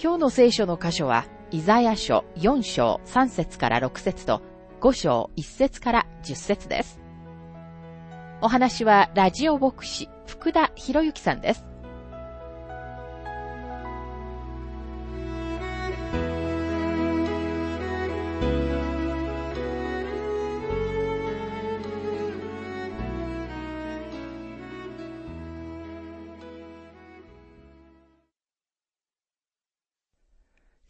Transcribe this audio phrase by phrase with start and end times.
[0.00, 4.42] 今日の聖書の箇所は、イザヤ書4章3節から6節と
[4.80, 7.00] 5章1節から10節です。
[8.40, 11.67] お話はラジオ牧師福田博之さんです。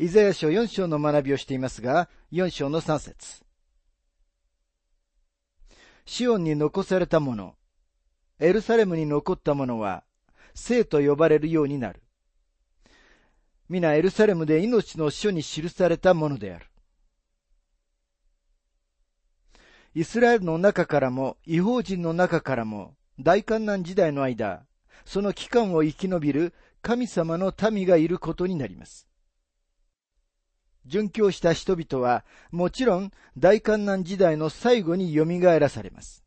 [0.01, 3.43] イザヤ書4章の学びをしていますが、4章の3節
[6.07, 7.57] シオンに残されたもの、
[8.39, 10.05] エルサレムに残ったものは、
[10.55, 12.01] 生と呼ばれるようになる。
[13.69, 16.67] 皆エルサレムで命の書に記されたものである。
[19.97, 24.65] イスラエルの中からも、違法人の中からも、大観難時代の間、
[25.05, 29.08] その期間を生き延びる神様の民がいることになります。
[30.89, 35.25] 殉教した人々は、もちろん大観難時代の最後に蘇
[35.59, 36.25] らされます。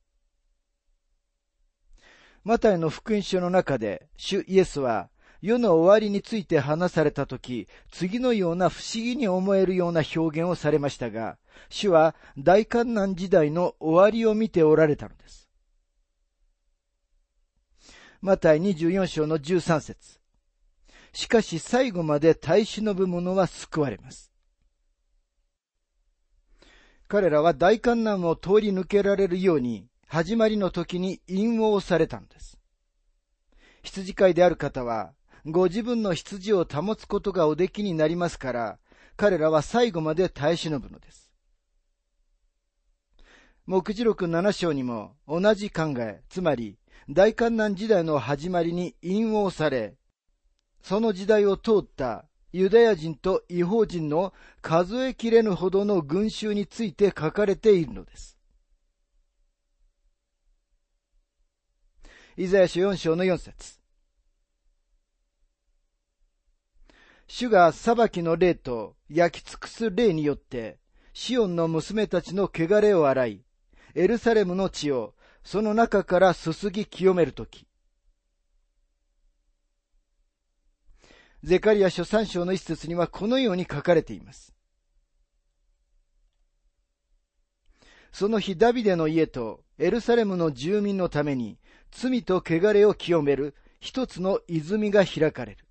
[2.43, 5.09] マタイの福音書の中で、主イエスは、
[5.41, 11.37] 世の終わりについて話されたとき、次のような不思議に思えるような表現をされましたが、
[11.69, 15.49] 主は大観難時代の終わりを見ておられたのです。
[18.21, 20.19] マタイ24章の13節
[21.11, 24.30] しかし最後まで耐え忍ぶ者は救われます。
[27.11, 32.57] 彼らは大観難を通り抜けられるように、始まりの時に引用されたのです。
[33.83, 35.11] 羊飼いである方は、
[35.45, 38.79] ご自分の羊を保つことがおできになりますから、
[39.17, 41.33] 彼らは最後まで耐え忍ぶのです。
[43.65, 46.77] 目次録7章にも同じ考え、つまり
[47.09, 49.97] 大観難時代の始まりに引用され、
[50.81, 52.23] その時代を通った
[52.53, 58.37] ユダヤ人と違法人の数えきれぬほどの群衆について書かれているのです。
[62.37, 63.79] イザヤ書4章の4節
[67.27, 70.79] 主が裁きの霊と焼き尽くす霊によって、
[71.13, 73.41] シオンの娘たちの汚れを洗い、
[73.95, 75.13] エルサレムの血を
[75.43, 77.65] その中からすすぎ清めるとき、
[81.43, 84.53] ゼカリア書3章の一節にはこのように書かれています。
[88.11, 91.57] その日ダビデの家とエルサレムの住民のために
[91.91, 95.65] 罪と汚れを清める一つの泉が開かれる。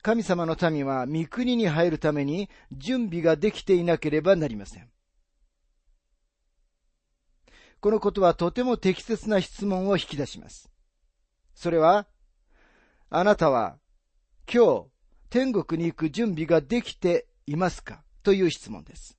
[0.00, 4.88] 神様の民は御国に入るために準備ができていなければなりません。
[7.80, 10.71] このことはとても適切な質問を引き出します。
[11.54, 12.06] それは、
[13.10, 13.78] あなたは
[14.52, 14.86] 今日
[15.30, 18.02] 天国に行く準備ができていますか？
[18.22, 19.16] という質問です。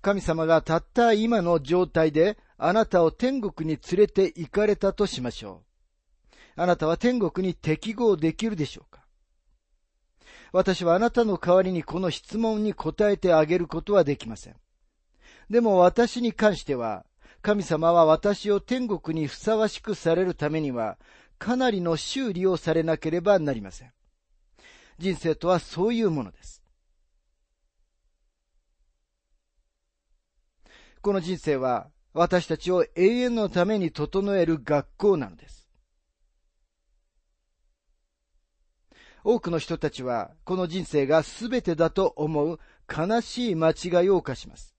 [0.00, 5.62] 神様がたった今の状態であなたを天国に連れて行かれたとしましょ
[6.56, 6.60] う。
[6.60, 9.04] あなたは天国に適合できるでしょうか？
[10.52, 14.56] 私はあなたの代わりにこの質問に答えてあげることはできません。
[15.50, 17.04] でも私に関しては、
[17.42, 20.98] 神様は私を天国にふさわしくされるためには、
[21.38, 23.92] かなりの修理をされなければなりません。
[24.98, 26.62] 人生とはそういうものです。
[31.00, 35.68] この人生は私たちを永遠のために整える学校なのです。
[39.22, 42.58] 多くの人たちはこの人生が全てだと思う
[42.88, 44.77] 悲しい間違いを犯します。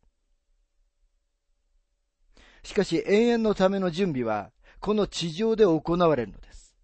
[2.64, 6.76] しかし永遠のための準備は、この地上で行われるのです。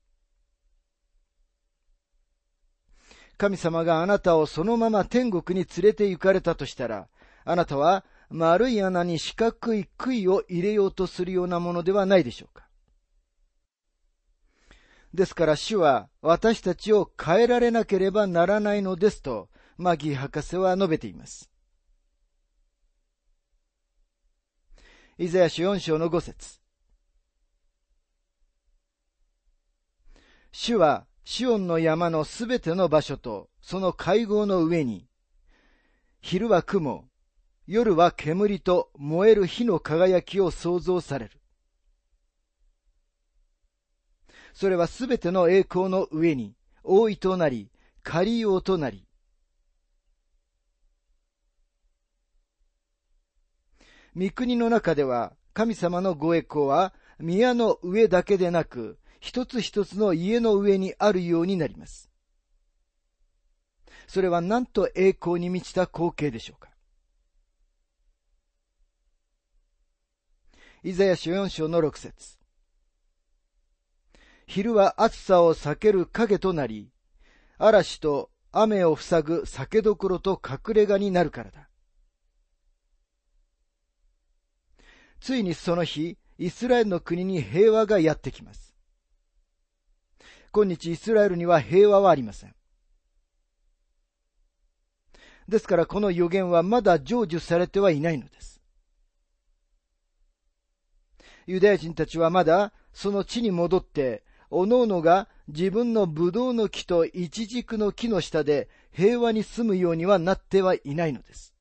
[3.38, 7.07] 神様があなたをそのまま天国に連れて行かれたとしたら、
[7.44, 12.66] あなたは丸い穴に四角い杭を入れようとするようなものではないでしょうか。
[15.13, 21.50] ですから主は私たちを変えられなければならないのですと、マギー博士は述べています。
[25.18, 26.60] イザヤ書4章の5節
[30.52, 35.08] 主はシオンの山のすべての場所とその会合の上に、
[36.20, 37.06] 昼は雲、
[37.66, 41.40] 夜は煙と燃える火の輝きを創造される。
[44.54, 47.72] それはすべての栄光の上に、大いとなり、
[48.04, 49.05] 仮用となり、
[54.16, 62.10] 御国の中では、神様のご栄光は、宮の上だけでなく、一つ一つの家の上にあるようになります。
[64.08, 66.70] それはなんと栄光に満ちた光景でしょうか。
[70.84, 72.38] イザヤ書4章の6節
[74.46, 76.92] 昼は暑さを避ける影となり、
[77.58, 81.70] 嵐と雨を塞ぐ酒どころと隠れ家になるからだ。
[85.25, 88.75] ついにその日、イスラエルの国に平和がやってきます。
[90.51, 92.54] 今日イスラエルには平和はありません。
[95.48, 98.62] ですからこの予言はまだ成就されてはいないのです。
[101.48, 111.55] ユダヤ人たちはまだその地に戻って、おのおのが自分のブドウの木とイチジクの木の下で平和に住むようにはなってはいないのです。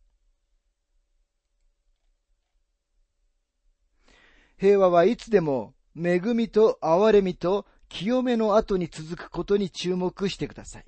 [4.56, 10.84] 平和はいつでも恵みと憐れみと清めの後に続くことに注目してください。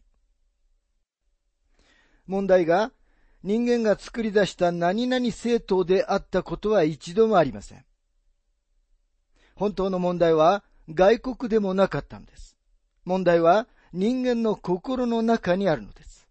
[2.27, 2.93] 問題が
[3.43, 7.85] 人間が作り出した何々政党であったことは一度もありません。
[9.55, 12.57] 本当の問題は外国でもなかったのです。
[13.05, 16.29] 問題は人間の心の中にあるのです。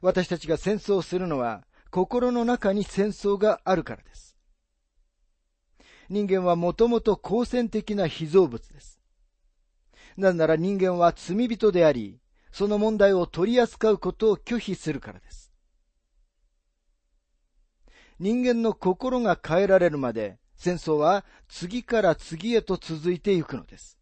[0.00, 4.27] 私たちが戦争をするのは心の中に戦争があるからです。
[6.08, 9.00] 人間はもともと好戦的な被造物です。
[10.16, 12.18] なぜなら人間は罪人であり、
[12.50, 15.52] その問題を取り扱うことを拒否するからです。
[18.18, 23.96] 人間の心が変えられるまで戦争は次から次へと続いていくのです。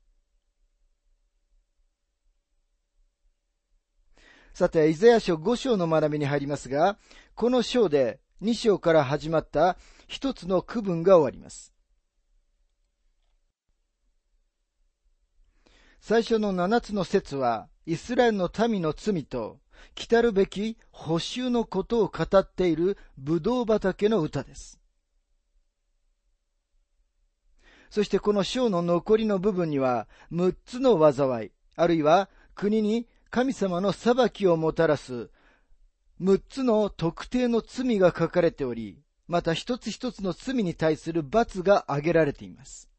[4.54, 6.96] さて、イザヤ書5章の学びに入りますが、
[7.34, 9.76] この章で2章から始まった
[10.08, 11.75] 一つの区分が終わります。
[16.00, 19.60] 最初の7つの説は、イスラエルの民の罪と、
[19.94, 24.80] 来たるべき補修のことを語っているブドウ畑の歌です。
[27.90, 35.30] そしてこの章の残りの部分には、6つの災い、あるいは国に神様の裁きをもたらす、
[36.20, 38.98] 6つの特定の罪が書かれており、
[39.28, 42.90] また一つ一つの罪に対する罰が挙げられています。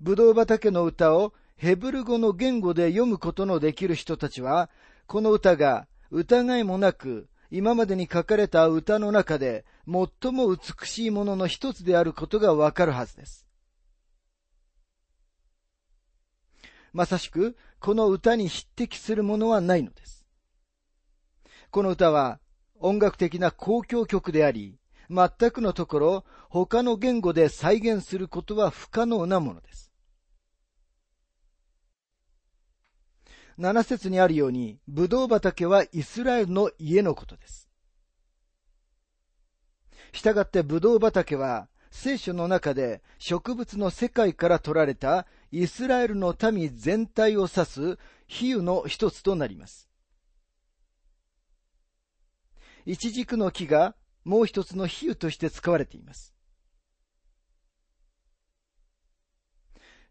[0.00, 4.70] ブドウ畑の歌をヘブル語の言語で読むことのできる人たちは、
[5.06, 13.46] この歌が疑いもなく、今までに書かれた歌の中で最も美しいものの一つであることがわかるはずです。
[16.92, 20.24] まさしく、この歌に匹敵するものはないのです。
[21.70, 22.38] この歌は
[22.80, 24.78] 音楽的な公共曲であり、
[25.10, 29.87] 全くのところ他の言語で再現することは不可能なものです。
[33.58, 37.68] 7節にあるように、ブドウ畑はイスラエルの家のことです。
[40.12, 49.88] したがってブドウ畑は、聖書の中で植物の世界から取られたイスラエルの民全体を指す比喩の一つとなります。
[52.86, 56.34] 一軸の木がもう一つの比喩として使われています。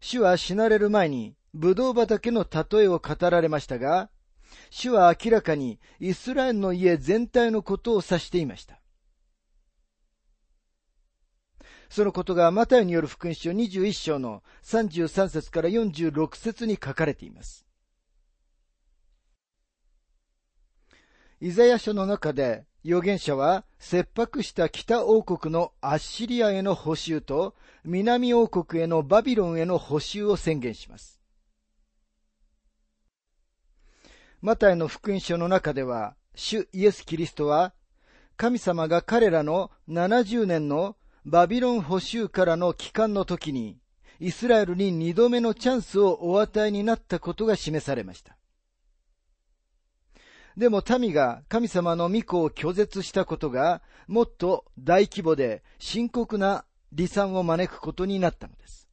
[0.00, 4.10] 主は死なれる前にブドウ畑の例えを語られましたが、
[4.70, 8.80] 主は明らかにイスラエルの家全体のことを指していました。
[11.90, 17.66] そのことがマタイによる福音書21章の33節から46節に書かれています。
[21.40, 31.17] イザヤ書の中で預言者は切迫した北王国のアッシリアへの補修と南王国へのバビロンへの補修を宣言します。
[34.40, 37.72] マタイの福音書の中では、主イエス・キリストは、
[38.36, 43.78] 神様が彼らの70年のバビロン捕囚からの帰還の時に、
[44.20, 48.36] イスラエルに二度目のチャンスをお与えになったことが示されました。
[50.56, 56.64] でも民が神様の御子を拒絶したことが、もっと大規模で深刻な
[56.96, 58.87] 離散を招くことになったのです。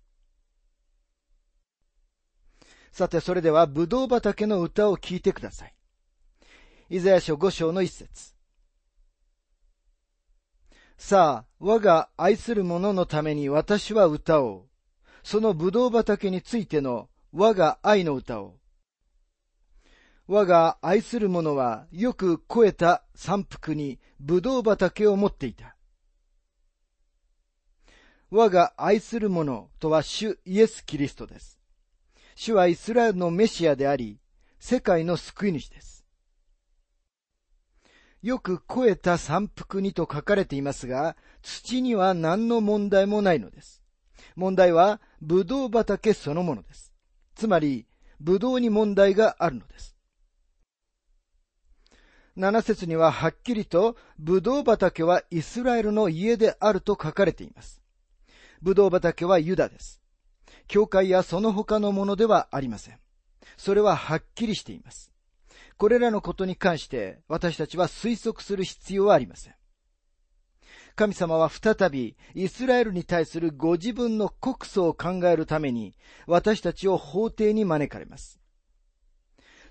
[2.96, 5.74] さて、それでは、ブドウ畑の歌を聞いてください。
[6.90, 8.34] イザヤ書5章の一節。
[10.96, 14.70] さあ、我が愛する者のために私は歌おう。
[15.24, 18.56] そのブドウ畑についての我が愛の歌を。
[20.26, 25.76] 我が愛する者はよく肥えた山腹にブドウ畑を持っていた。
[28.32, 31.55] 我が愛する者とは主イエス・キリストです。
[32.36, 34.20] 主はイスラエルのメシアであり、
[34.60, 36.06] 世界の救い主です。
[38.22, 43.82] よく肥えた山腹にと書かれていますが、土には何の問題もないのです。
[44.36, 46.94] 問題は、ブドウ畑そのものです。
[47.36, 47.88] つまり、
[48.20, 49.96] ブドウに問題があるのです。
[52.36, 57.82] 七節にははっきりと、ブドウ畑はイスラエルの家であると書かれています。
[58.62, 60.02] ブドウ畑はユダです。
[60.68, 63.00] 教会やその他のものではありません。
[63.58, 65.12] それははっきりしています。
[65.78, 69.56] これらのことに関して私たちは推測する必要はありません。
[70.96, 75.94] 神様は再びイスラエルに対するご自分の告訴を考えるために
[76.26, 78.40] 私たちを法廷に招かれます。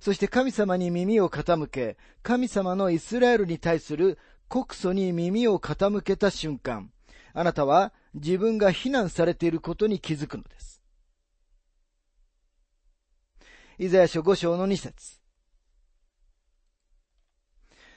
[0.01, 6.91] そして神様に耳を傾け、神様のイスラエルに対する告訴に耳を傾けた瞬間、
[7.33, 10.74] あなたは自分が非難されていることに気づくのです。
[13.77, 15.21] イザヤ書5章の2節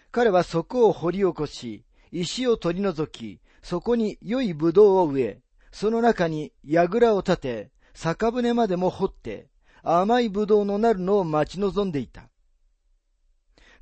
[0.09, 5.41] 彼はそこを掘り起こし、石を取り除き、そこに良い葡萄を植え、
[5.71, 9.49] その中に櫓を立て、酒舟までも掘って、
[9.83, 12.31] 甘い葡萄のなるのを待ち望んでいた。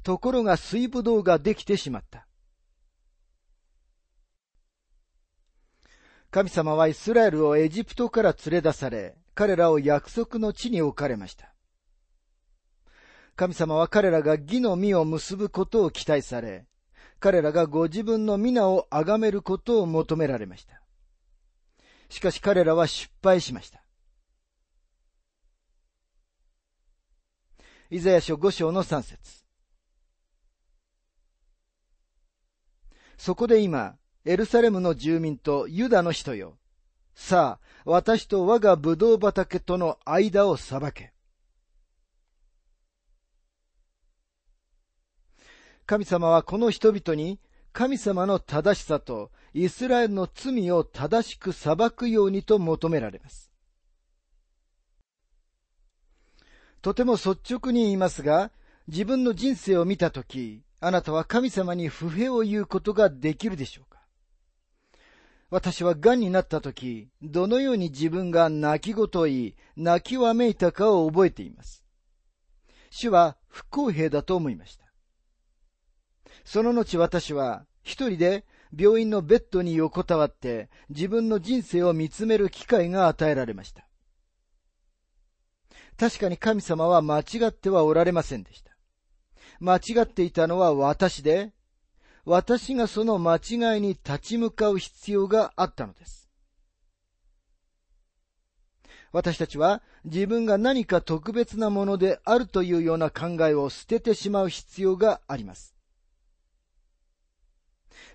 [0.03, 2.27] ところが水葡萄ができてしまった。
[6.29, 11.54] 神様はイスラエルをエジプトから連れ出され、彼らを約束の地に置かれました。
[13.35, 16.65] 神様は彼らが義の実を結ぶことを期待され、
[17.19, 20.81] 彼らがご自分の皆を崇めることを求められました。
[22.09, 23.81] しかし彼らは失敗しました。
[27.89, 29.43] イザヤ書5章の3節
[33.17, 36.57] そこで今、エルサレムの住民とユダの人よ。
[37.15, 41.14] さあ、私と我がブドウ畑との間を裁け。
[45.85, 47.39] 神様はこの人々に
[47.71, 53.51] 神様の正しさとイスラエルの罪を正しく裁くようにと求められます。
[56.81, 58.51] とても率直に言いますが、
[58.87, 63.99] 自分の人生を見たとき、あなたは神様に不平を言うことができるでしょうか
[65.49, 71.83] 私は癌になったとき、どのように自分が泣き言を言い、泣きわめいたかを覚えています。
[72.89, 74.84] 主は不公平だと思いました。
[76.45, 78.45] その後私は一人で
[78.77, 83.85] 病院のベッドに横たわって自分の人生を見つめる機会が与えられました。
[85.97, 88.75] 確かに神様は間違ってはおられませんでした。
[89.59, 91.53] 間違っていたのは私で、
[92.25, 96.29] 私がその間違いに立ち向かう必要があったのです。
[99.13, 105.74] 私たちは自分が何か特別なものであるというような考えを捨ててしまう必要があります。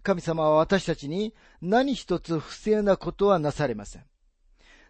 [0.03, 4.05] 神様は私たちに何一つ不正なことはなされません。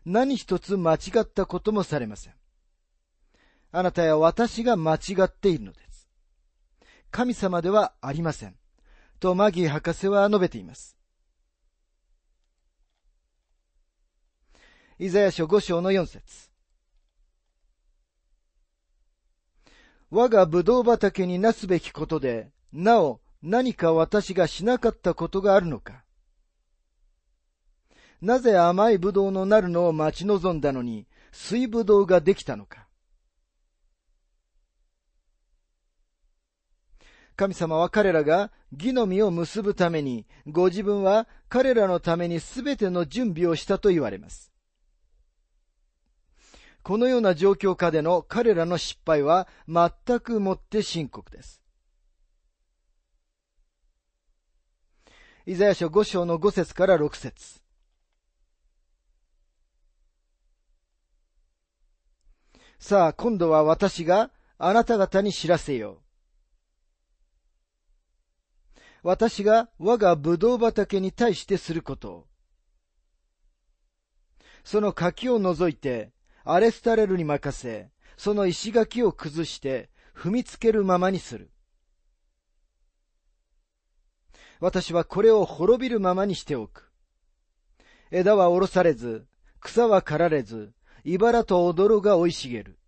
[0.05, 2.35] 何一つ間違ったこともされません。
[3.73, 6.09] あなたや私が間違っているのです。
[7.11, 8.57] 神様ではありません。
[9.19, 10.97] とマギー博士は述べています。
[14.99, 16.51] イザヤ書5章の4節
[20.11, 26.05] 我が葡萄畑になすべきことで、なお何か私がしなかったことがあるのか
[28.21, 32.87] なぜ甘い葡萄のなるのを待ち望んだのに、水葡萄ができたのか
[37.35, 44.53] 神様は彼らが義の実を結ぶために、ご自分は彼らのためにすべての準備をしたと言われます。
[46.83, 51.63] このような状況下での彼らの失敗は全くもって深刻です。
[55.47, 57.61] イザヤ書5章の5節から6節
[62.79, 65.99] さあ、今度は私があなた方に知らせよう。
[69.03, 72.27] 私が我が葡萄畑に対してすること。
[74.63, 76.13] その柿を除いて、
[76.45, 81.50] アレスタレルに任せ、その石垣を崩して踏みつけるままにする。
[84.61, 86.91] 私はこれを滅びるままにしておく。
[88.11, 89.27] 枝は下ろされず、
[89.61, 90.73] 草は刈られず、
[91.05, 92.79] 茨と踊るが生い茂る。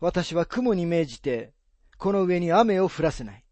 [0.00, 1.52] 私は雲に命じて、
[1.98, 3.44] この上に雨を降らせない。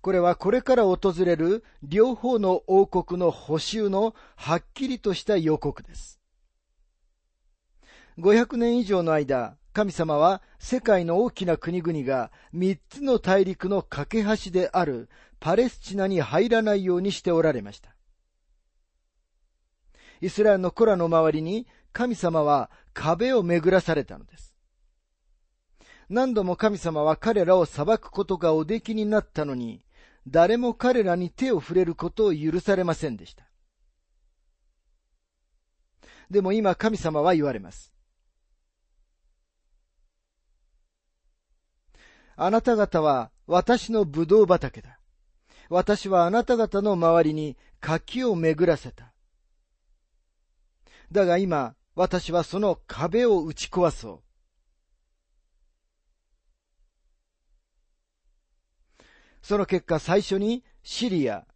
[0.00, 6.20] これはこれから訪れる両方の王国の補修のはっきりとした予告です。
[8.18, 15.08] 500年以上の間、神様は世界の大きな国々が三つの大陸の架け橋である
[15.40, 17.90] パレスチナに入らないようにしておられました。
[20.20, 24.54] イスラエルの子らの周りに神様は壁を巡らされたのです。
[26.08, 29.84] 何度も神様は彼らを裁くことがおできになったのに、
[30.28, 33.44] 誰も彼らに手を触れることを許されませんでした。
[36.30, 37.92] でも今神様は言われます。
[42.36, 44.98] あなた方は私の葡萄畑だ。
[45.68, 49.12] 私はあなた方の周りに柿を巡らせた。
[51.12, 54.24] だが今、私はその壁を打ち壊そう。
[59.42, 61.46] その結果最初にシリア、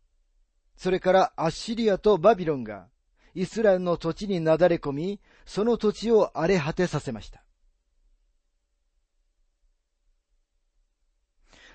[0.76, 2.88] それからアッシリアとバビロンが
[3.34, 7.42] イスラエルの土地になだれ込み、その土地を荒れ果てさせました。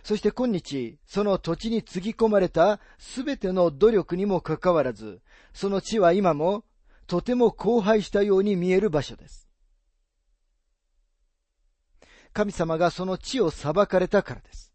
[0.03, 5.22] そして今日、その土地につぎ込まれたすべての努力にもかかわらず、
[5.53, 6.66] その地は今も
[7.07, 9.48] とても荒廃したように見える場所です。
[12.33, 14.74] 神様がその地を裁かれたからです。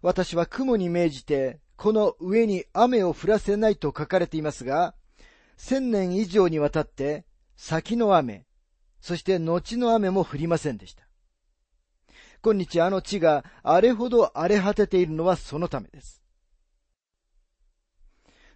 [0.00, 4.94] 私は雲に命じて、この上に雨を降らせないと書かれていますが、
[5.58, 8.46] 千年以上にわたって先の雨、
[9.00, 11.05] そして後の雨も降りませんでした。
[12.46, 16.22] 今日あの地があれほど荒れ果てているのはそのためです。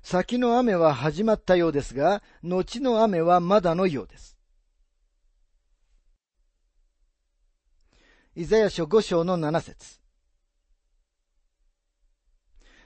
[0.01, 4.39] 先の雨は始まったようですが、後の雨はまだのようです。
[8.37, 9.99] イザヤ書五章の七節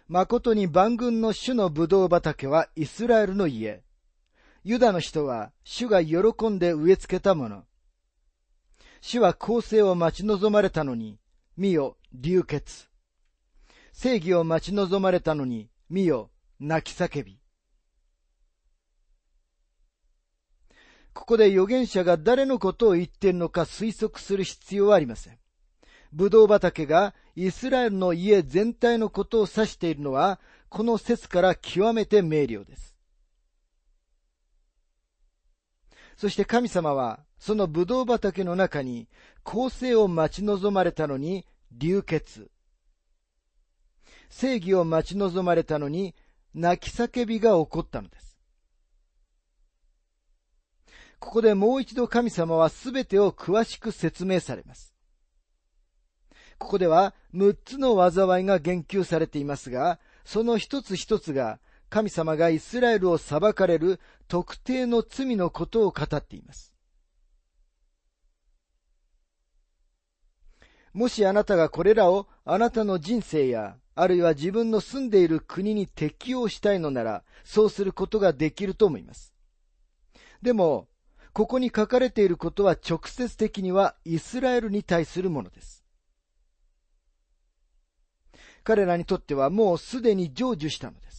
[0.08, 3.82] 誠に万軍の主の葡萄畑はイスラエルの家。
[4.64, 7.64] ユダの人は主が喜んで植え付けたもの。
[9.06, 11.18] 主は公正を待ち望まれたのに、
[11.58, 12.88] 見よ、流血。
[13.92, 17.38] 正義を待ち望まれたのに、見よ、泣き叫び。
[21.12, 25.38] ここで預言者が誰のことを言っているのか推測する必要はありません。
[26.14, 30.40] ブドウ畑がイスラエルの家全体のことを指しているのは、
[30.70, 32.93] この説から極めて明瞭です。
[36.24, 39.08] そして神様はその葡萄畑の中に
[39.42, 42.50] 公正を待ち望まれたのに流血。
[44.30, 46.14] 正義を待ち望まれたのに
[46.54, 48.38] 泣き叫びが起こったのです。
[51.18, 54.94] ここでもう一度神様は全てを詳しく説明されます。
[56.56, 66.74] ここでは6つの災いが言及されていますが、その一つ一つが神様がイスラエルを裁かれる特定の罪のことを語っています。
[70.92, 79.34] もしあなたがこれらをあなたの人生や、あるいは自分の住んでいる国に適用したいのなら、そうすることができると思います。
[80.42, 80.88] でも、
[81.32, 85.84] ここに書かれていることは直接的にはイスラエルに対するものです。
[88.62, 91.13] 彼らにとってはもうすでに成就したのです。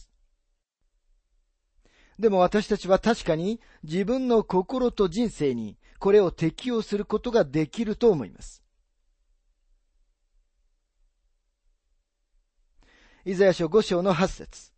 [2.18, 8.62] でも私たちは確かに自分の心と人生にこれを適用することができると思います。
[13.24, 14.72] イザヤ書5章の8節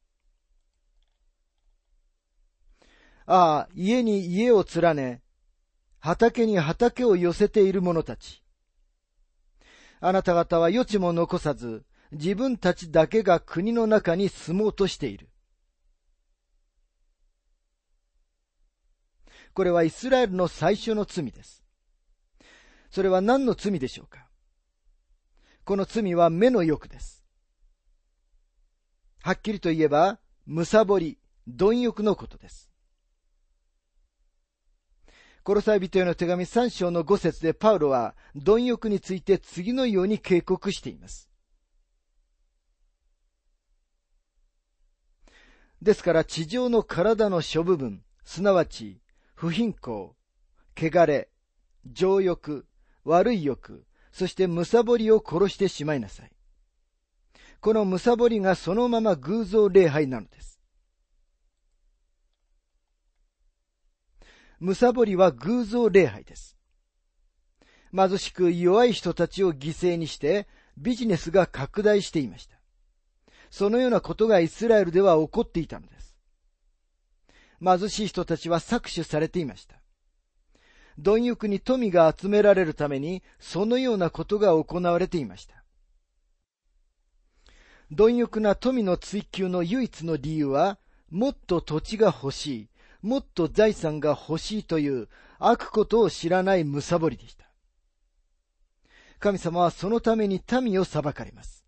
[3.26, 5.20] ああ、家に家を連ね、
[5.98, 8.42] 畑に畑を寄せている者たち。
[10.00, 15.28] あなた方は余地も残さず、自分たちだけが国の中に住もうとしている。
[19.58, 21.64] これはイスラエルの最初の罪です。
[22.90, 24.28] それは何の罪でしょうか？
[25.64, 27.24] この罪は目の欲です。
[29.20, 31.18] はっきりと言えば、むさぼり、
[31.48, 32.70] 貪欲のことです。
[35.42, 41.28] コロサイ人への手紙3章の5節でパウロは貪欲について次のように警告しています。
[45.82, 49.00] ですから地上の体の諸部分、すなわち
[49.40, 50.16] 不貧困、
[50.74, 51.28] 汚れ、
[51.86, 52.66] 情欲、
[53.04, 56.32] 悪い欲、そしてむさぼりを殺してしまいなさい。
[57.60, 60.60] このむさぼりがそのまま偶像礼拝なのです。
[64.58, 66.56] むさぼりは偶像礼拝です。
[67.94, 72.58] 貧しく弱い人たちを犠牲にしてビジネスが拡大していました。
[73.50, 75.97] そのようなことがイスラエルでは起こっていたのです。
[77.62, 79.76] 貧しい人たちは搾取されていました。
[80.98, 85.62] 貪欲に富が集められるために、そのようなことが行われていました。
[87.90, 90.78] 貪欲な富の追求の唯一の理由は、
[91.10, 92.68] もっと土地が欲しい、
[93.02, 97.48] もっと財産が欲しいという悪ことを知らないむさぼりでした。
[99.18, 101.64] 神様はそのために民を裁かれます。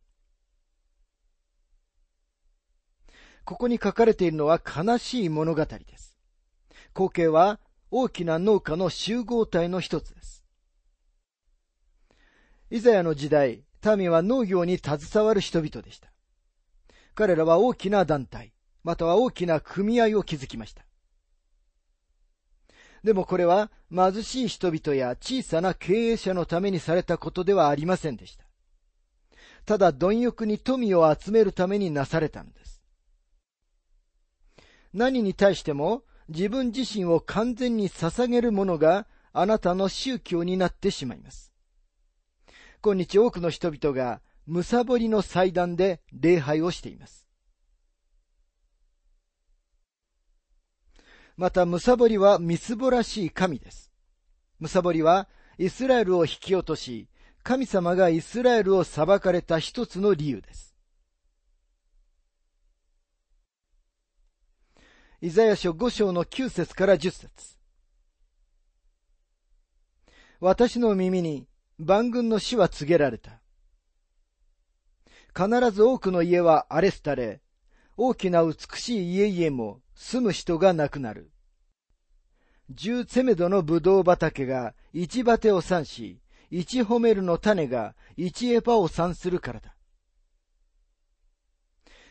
[3.50, 6.16] ここに書かれているのは悲しい物語です。
[6.94, 7.58] 光景は
[7.90, 10.44] 大きな農家の集合体の一つです。
[12.70, 13.64] イザヤの時代、
[13.96, 16.12] 民は農業に携わる人々でした。
[17.16, 18.52] 彼らは大きな団体、
[18.84, 20.84] または大きな組合を築きました。
[23.02, 28.44] でもこれは貧しい人々や小さな経営者のためにされたことではありませんでした。
[29.66, 32.59] ただ貪欲に富を集めるためになされたのです。
[34.92, 41.52] 何に対しても自分自身を完全に捧げるものがあなたの宗教になってしまいます。
[42.82, 47.26] 今日多くの人々がむさぼりの祭壇で礼拝をしています。
[51.36, 53.90] また、むさぼりはみすぼらしい神です。
[54.58, 57.08] むさぼりはイスラエルを引き落とし、
[57.42, 60.69] 神様がイスラエルを裁かれた一つの理由です。
[65.22, 67.58] イザヤ書5章の9節から10節
[70.40, 71.46] 私の耳に
[71.78, 73.42] 万軍の死は告げられた。
[75.36, 77.42] 必ず多くの家は荒れ廃れ、
[77.98, 81.30] 大きな美しい家々も住む人が亡くなる。
[82.70, 89.76] 十セメドのブドウ畑が一バテを産し、一ホメルの種が一エパを産するからだ。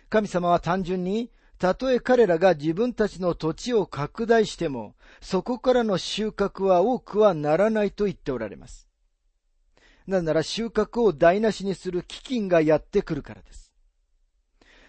[0.09, 8.87] 神様は単純に、たとえ彼らが自分たちの土地を拡大しても、そこからの収穫は多くはならないと言っておられます。
[10.07, 13.73] なぜなら収穫を台無しにする飢饉がやってくるからです。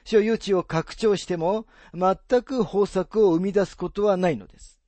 [0.04, 4.80] 所有地を拡張しても、全く豊作を生み出すことはないのです。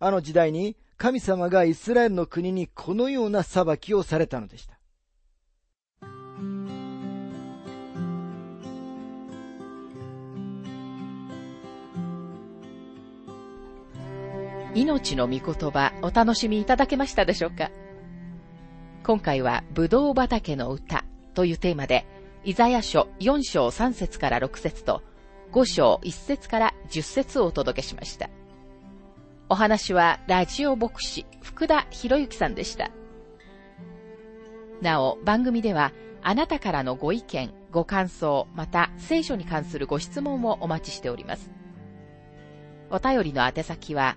[0.00, 4.77] あの時代に神様がイスラエルの国にこのような裁きをされたのでした。
[14.74, 17.70] 命の御言葉お楽しみいただけましたでしょうか？
[19.04, 21.04] 今回は、ブドウ畑の歌
[21.34, 22.06] というテーマで、
[22.44, 25.02] イザヤ書4章3節から6節と
[25.52, 28.28] 5章1節から10節をお届けしました。
[29.48, 32.90] お話はラジオ牧師福田博之さんでした。
[34.82, 41.50] なお、番組ではあなたからのご意見、ご感想、また聖書に関するご質問もお待ちしております。
[42.90, 44.16] お便りの宛先は、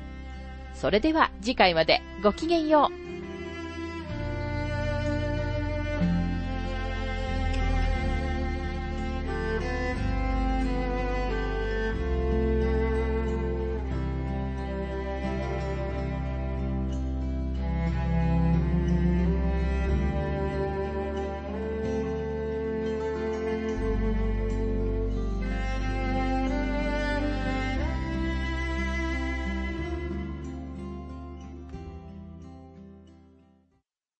[0.73, 3.00] それでは次回までごきげんよう。